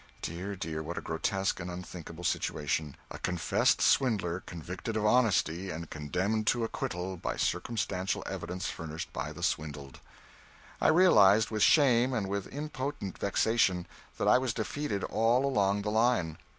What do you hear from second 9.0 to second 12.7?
by the swindled! I realised, with shame and with